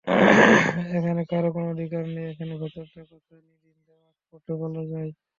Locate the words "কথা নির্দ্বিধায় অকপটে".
3.11-4.53